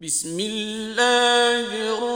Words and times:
بسم 0.00 0.40
الله 0.40 1.66
الرحمن 1.70 2.13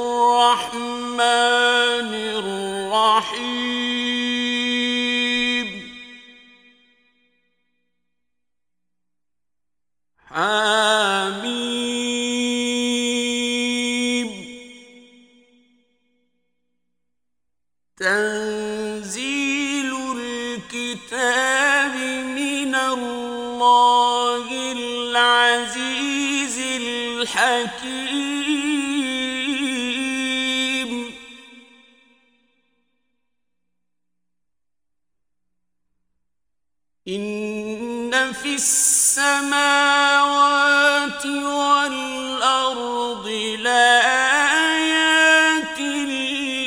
إن 37.08 38.32
في 38.32 38.54
السماوات 38.54 39.26
والأرض 41.26 43.28
لا 43.58 44.00
للمؤمنين. 45.80 46.64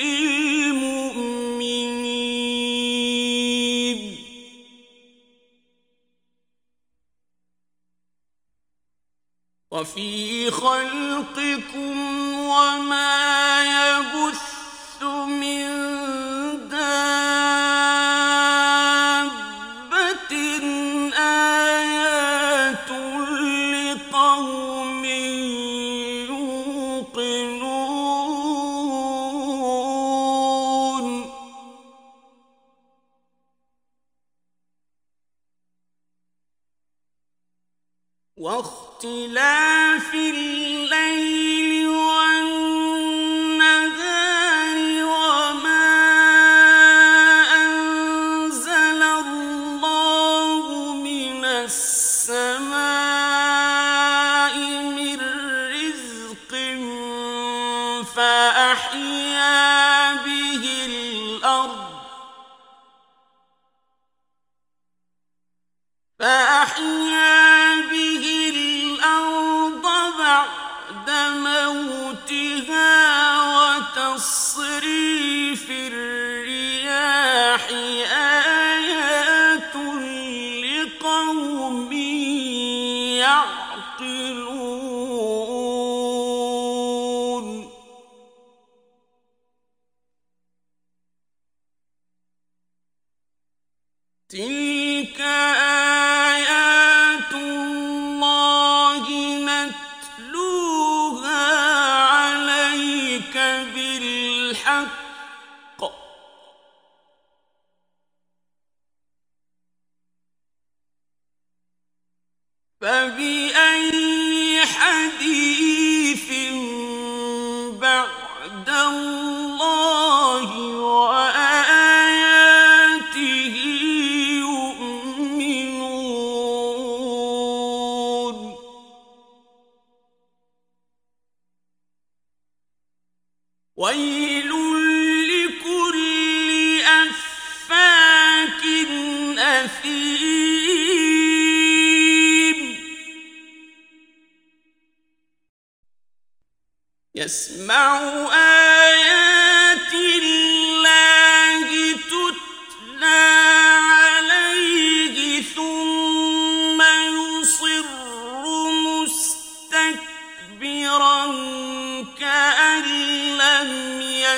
وفي 9.72 10.52
خلقكم 10.52 12.34
وما 12.34 13.21
واختلاف 38.42 40.14
الليل 40.14 41.61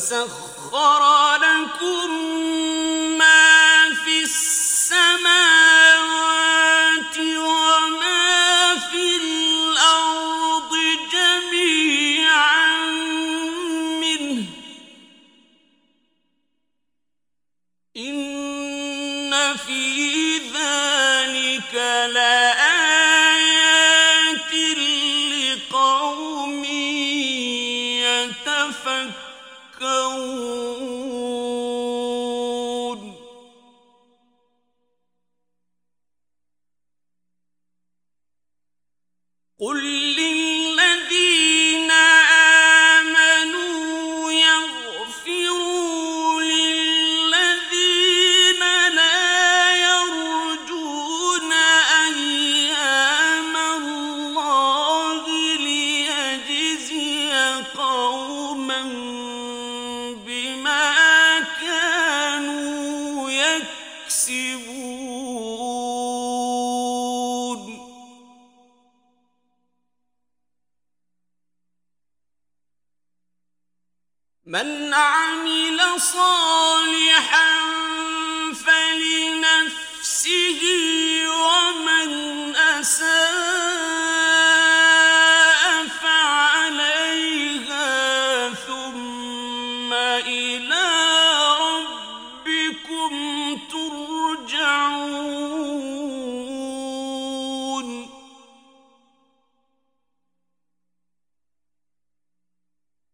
وسخر 0.00 1.02
لكم 1.36 2.29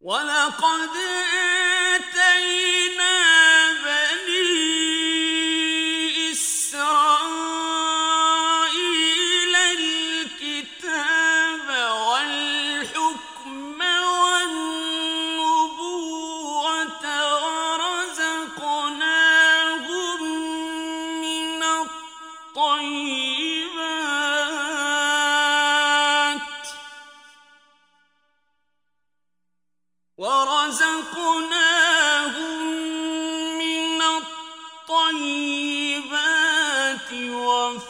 ولقد 0.06 0.94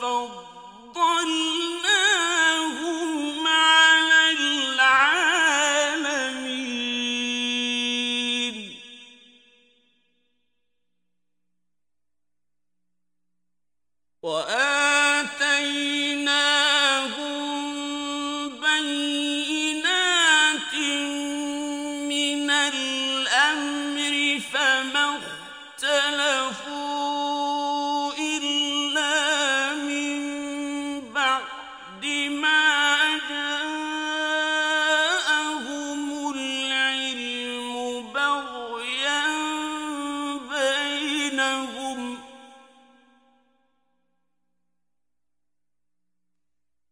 وفضلناهم 0.07 2.16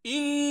إن 0.06 0.43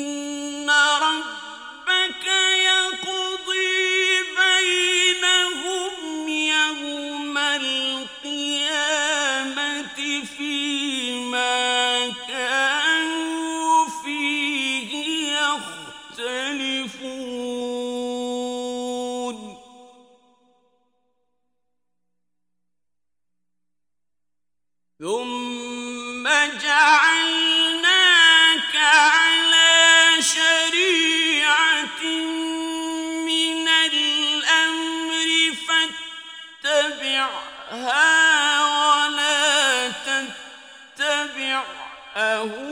تتبع 42.15 42.72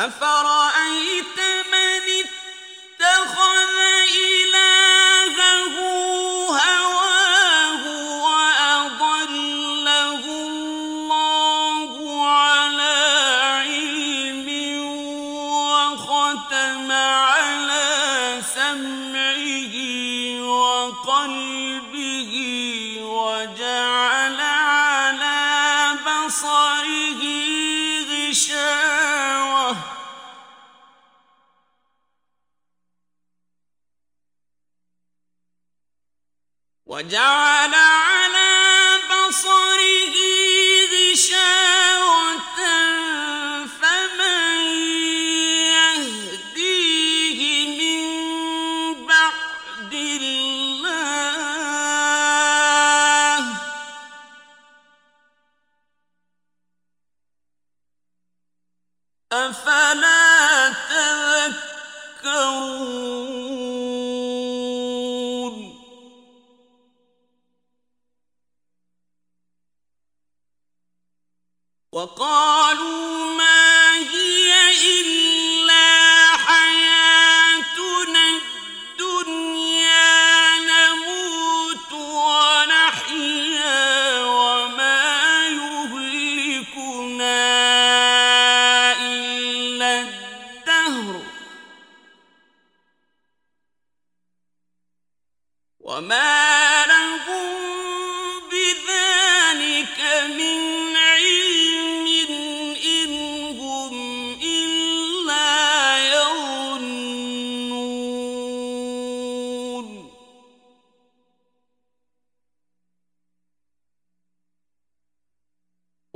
أفرأيت 0.00 1.38
من 1.72 2.24
اتخذ 3.00 3.76
إلهه 4.16 5.76
هواه 6.48 7.82
وأضله 8.22 10.24
الله 10.46 12.26
على 12.28 12.96
علم 13.66 14.48
وختم 15.36 16.92
على 16.92 18.40
سمعه 18.54 19.74
وقلبه 20.42 21.59
أفلا 59.32 60.72
تذكرون؟ 62.22 63.19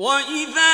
وإذا 0.05 0.74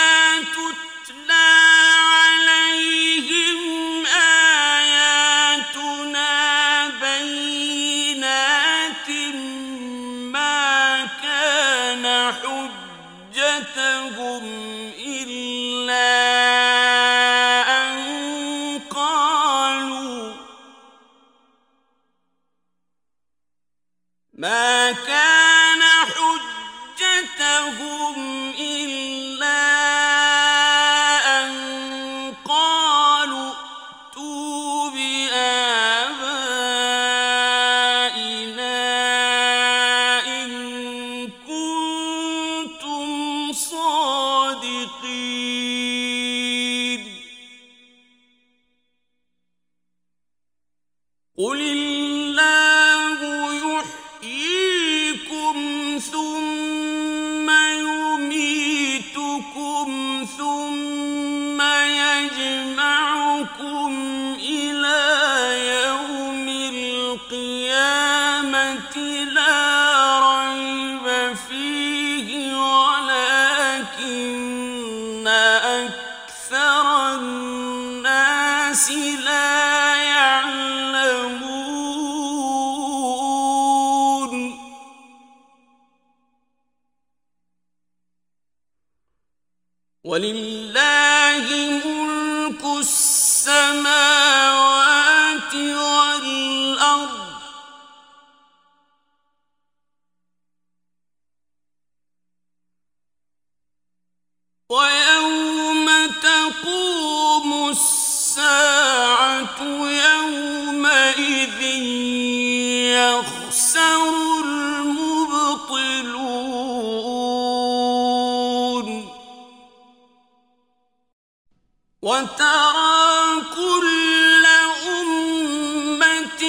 وترى 122.02 123.42
كل 123.56 124.46
أمة 124.88 126.42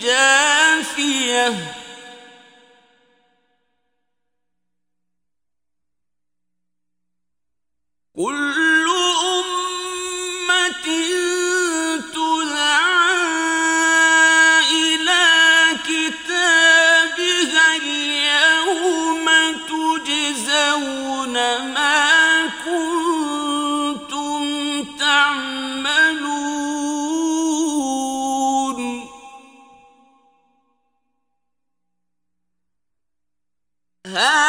جاثيه 0.00 1.77
Ah! 34.14 34.47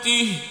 رحمته 0.00 0.49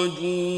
يخرجون 0.00 0.49